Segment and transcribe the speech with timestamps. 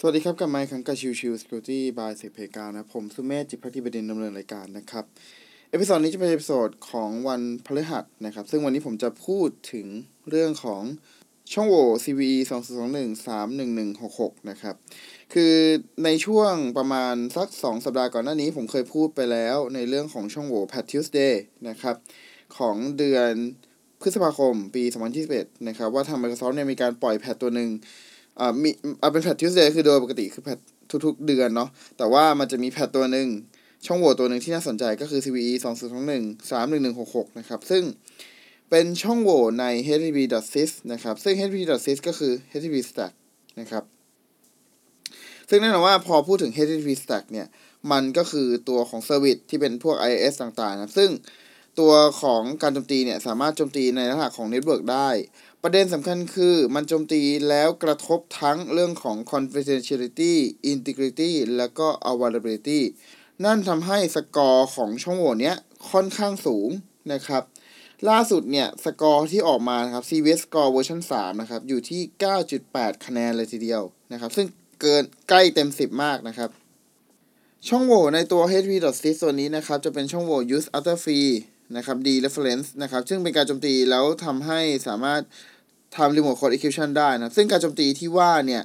[0.00, 5.04] สวัสดีครับ กลับมาอีกครั้งกับ Chill Chill Security by SECPlayground นะผมสุเมธจิตภักดีบดินทร์ดำเนินรายการนะครับ
[5.70, 9.86] episode นี้จะเป็น episode ของวันพฤหัสนะครับ ซึ่งวันนี้ผมจะพูดถึง
[10.30, 10.82] เรื่องของ
[11.52, 13.28] ช่องโหว่ CVE 2 2 1
[13.96, 14.74] 31166 นะครับ
[15.34, 15.54] คือ
[16.04, 21.34] ในช่วงประมาณสัก 2 สัปดาห์ก่อนหน้านี้ผมเคยพูดไปแล้วในเรื่องของช่องโหว่ Patch Tuesday
[21.68, 21.96] นะครับ
[22.58, 23.32] ของเดือน
[24.00, 24.84] พฤษภาคมปี
[25.24, 27.70] 2021 นะครับ ว่าทาง Microsoft เนี่ยมีการปล่อยแพทตัวหนึ่ง
[28.40, 28.70] อ่ามี
[29.02, 30.58] อ่าเป็นแพท Tuesday คือโดยปกติคือแพท
[31.04, 33.28] ทุกๆเดือนเนาะแต่ว่ามันจะมีแพทตัวหนึ่ง
[33.86, 35.54] ช่องโหว่ตัวหนึ่งที่น่าสนใจก็คือ CVE
[36.04, 37.82] 2021 31166 นะครับ ซึ่ง
[38.70, 43.12] เป็นช่องโหว่ใน http.sys นะครับ ซึ่ง http.sys ก็คือ http stack
[43.60, 43.84] นะครับ
[45.48, 47.46] ซึ่งแน่นอนว่าพอพูดถึง http stack เนี่ย
[47.92, 51.10] มันก็คือตัวของเซอร์วิสที่เป็นพวก IIS ต่างๆ นะครับ ซึ่ง
[51.80, 51.92] ตัว
[52.22, 55.08] ของการโจมตีเนี่ยสามารถโจมตีในลักษณะของ network ได้
[55.62, 60.34] ประเด็นสำคัญคือมันโจมตีแล้วกระทบทั้งเรื่องของ confidentiality
[60.72, 62.80] integrity แล้วก็ availability
[63.44, 65.56] นั่นทำให้สกอร์ของช่องโหว่เนี้ย
[65.90, 66.68] ค่อนข้างสูง
[67.12, 67.42] นะครับ
[68.08, 72.00] ล่าสุดเนี่ยสกอร์ที่ออกมานะครับ CVSS Score เวอร์ชัน3นะครับอยู่ที่
[72.52, 74.46] 9.8 คะแนนเลยทีเดียวนะครับ ซึ่ง
[74.80, 76.50] เกินใกล้เต็ม 10 มากนะครับ
[77.68, 81.30] ช่องโหว่ในตัว http.sys ตัวนี้นะครับ จะเป็นช่องโหว่ use after free
[81.76, 85.22] นะครับ dereference นะครับ ซึ่งเป็นการโจมตีแล้วทำให้สามารถ
[85.96, 88.62] ทำ remote code execution ได้นะ ซึ่งการโจมตีที่ว่าเนี่ย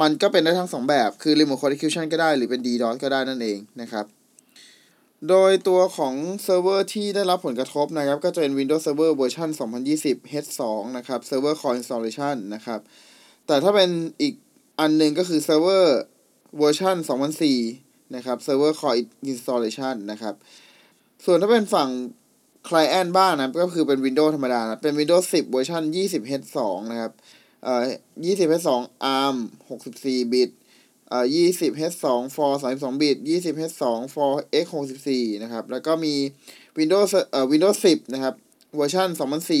[0.00, 4.06] มันก็เป็นได้ทั้งสองแบบ คือ remote code execution ก็ได้หรือเป็น DDoS ก็ได้นั่นเองนะครับ
[5.28, 9.48] โดยตัวของเซิร์ฟเวอร์ที่ได้รับผลกระทบนะครับ ก็จะเป็น Windows Server เวอร์ชัน
[9.92, 10.62] 2020 H2
[10.96, 12.80] นะครับ Server Core Installation นะครับ
[13.46, 14.34] แต่ถ้าเป็นอีก
[14.80, 15.86] อันหนึ่งก็คือ Server
[16.58, 16.96] เวอร์ชัน
[17.56, 18.98] 2004นะครับ Server Core
[19.32, 20.34] Installation นะครับ
[21.24, 21.88] ส่วนถ้าเป็นฝั่ง
[22.68, 26.58] Client บ้างนะก็คือเป็น Windows ธรรมดานะเป็น Windows 10 เวอร์ชัน 20 H2
[26.90, 27.12] นะครับ
[27.64, 27.82] เอ่อ
[28.24, 28.70] 20 H2
[29.16, 29.36] ARM
[29.80, 30.50] 64 บิต
[31.08, 34.30] เอ่อ20 H2 for 32 บิต20 H2 for
[34.64, 34.66] x
[35.04, 36.14] 64นะครับ แล้วก็มี
[36.78, 38.34] Windows เอ่อ Windows 10 นะครับ
[38.76, 39.08] เวอร์ชัน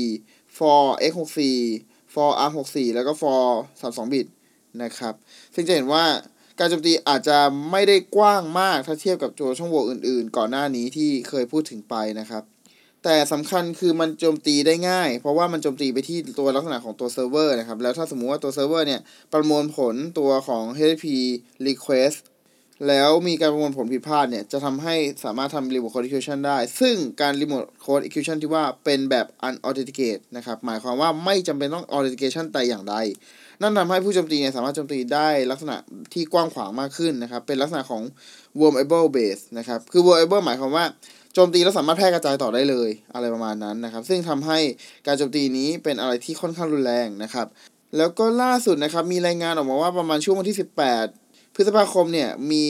[0.00, 0.80] 2004 for
[1.10, 3.42] x 64 for ARM 64 แล้วก็ for
[3.80, 4.26] 32 บิต
[4.82, 5.14] นะครับ
[5.54, 6.04] ซึ่งจะเห็นว่า
[6.58, 7.38] การโจมตีอาจจะ
[7.70, 12.42] ไม่ได้กว้างมากถ้าเทียบกับตัวช่องโหว่อื่นๆ ก่อนหน้านี้ที่เคยพูดถึงไปนะครับ
[13.04, 19.00] แต่สำคัญคือมันโจมตีได้ง่าย เพราะว่ามันโจมตีไปที่ตัวลักษณะของตัวเซิร์ฟเวอร์นะครับ แล้วถ้าสมมุติว่าตัวเซิร์ฟเวอร์เนี่ย
[19.32, 21.06] ประมวลผลตัวของ HTTP
[21.66, 22.18] request
[22.88, 24.94] แล้วมีการประมวลผลผิดพลาดเนี่ย จะทำให้
[25.24, 32.96] สามารถทำ remote code execution ได้ ซึ่งการ remote code execution ที่ว่าเป็นแบบ unauthenticate นะครับ หมายความว่าไม่จำเป็นต้อง authentication แต่อย่างใด
[33.60, 35.76] นั่นทำให้ผู้โจมตีเนี่ยสามารถโจมตีได้ลักษณะ
[36.12, 38.02] ที่กว้างขวางมากขึ้นนะครับ เป็นลักษณะของ
[38.58, 40.84] vulnerable base นะครับ คือ vulnerable หมายความว่า
[41.34, 44.58] โจมตีแล้วสามารถแพร่กระจายต่อได้เลยอะไรประมาณนั้นนะครับ ซึ่งทำให้
[45.06, 47.46] การโจมตีนี้เป็นอะไรที่ค่อนข้างรุนแรงนะครับ
[47.96, 50.56] แล้วก็ล่าสุดนะครับมีรายงานออกมาว่าประมาณช่วงวันที่
[51.04, 52.64] 18 พฤษภาคมเนี่ยมี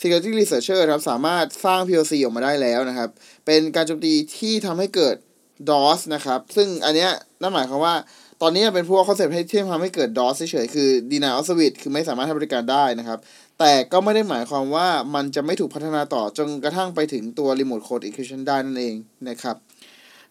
[0.00, 3.10] security researcher ครับสามารถสร้าง POC ออกมาได้แล้วนะครับ
[3.46, 5.16] เป็นการโจมตีที่ทำให้เกิด
[5.68, 7.10] DOS นะครับ ซึ่งอันเนี้ย
[7.40, 7.94] นั่นหมายความว่า
[8.46, 13.18] ตอนนี้เป็น proof of concept ที่ทำให้เกิด DOS เฉยๆคือ denial of service คือไม่สามารถให้บริการได้นะครับ
[13.58, 18.94] แต่ก็ไม่ได้หมายความว่ามันจะไม่ถูกพัฒนาต่อจนกระทั่งไปถึงตัว remote code execution ได้นั่นเอง
[19.28, 19.56] นะครับ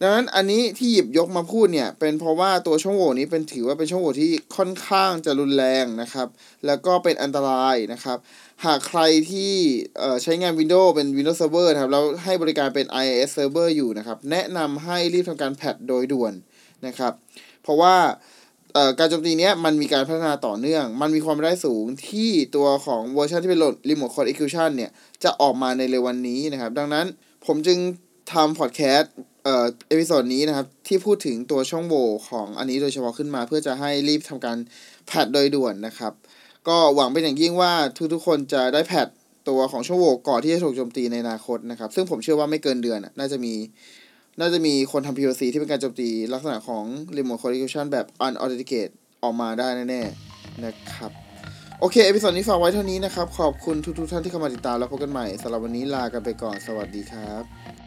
[0.01, 6.27] ดังนั้นอันนี้ที่หยิบยกมาพูดเนี่ย เป็นเพราะว่าตัวช่องโหว่นี้เป็นถือว่าเป็นช่องโหว่ที่ค่อนข้างจะรุนแรงนะครับ
[6.65, 8.17] แล้วก็เป็นอันตรายนะครับ
[8.65, 9.53] หากใครที่
[10.23, 16.33] ใช้งาน Windows เป็น Windows Server นะครับแล้วให้บริการเป็น IIS Server อยู่นะครับ แนะนำให้รีบทำการ patch โดยด่วน
[16.87, 17.13] นะครับ
[17.63, 17.95] เพราะว่า
[18.99, 24.91] การโจมตีนี้มันมีการพัฒนาต่อเนื่อง มันมีความได้สูงที่ตัวของเวอร์ชันที่เป็นโหลด Remote Code Execution เนี่ย
[25.23, 27.05] จะออกมาในเร็ววันนี้นะครับ ดังนั้น
[27.45, 27.79] ผมจึง
[28.33, 29.13] ทำพอดแคสต์
[29.43, 34.57] เอ่อ episode นี้นะครับ ที่พูดถึงตัวช่องโหว่ของอันนี้โดยเฉพาะขึ้นมา เพื่อจะให้รีบทำการ
[35.07, 36.13] patch โดยด่วนนะครับ
[36.67, 37.73] ก็หวังเป็นอย่างยิ่งว่า
[38.13, 39.07] ทุกๆคนจะได้ patch
[39.49, 43.53] ตัวของช่องโหว่ก่อนที่จะถูกโจมตีในอนาคตนะครับ ซึ่งผมเชื่อว่าไม่เกินเดือนน่าจะมี
[44.39, 46.83] น่าจะมีคนทำ POC ที่เป็นการโจมตีลักษณะของ
[47.17, 48.91] Remote Code Execution แบบ Unauthenticate
[49.23, 51.11] ออกมาได้แน่ๆนะครับ
[51.79, 57.82] โอเค episode นี้ฝากไว้เท่านี้นะครับ ขอบคุณทุกๆท่านที่เข้ามาติดตามแล้วพบกันใหม่สำหรับวันนี้ลากันไปก่อนสวัสดีครับ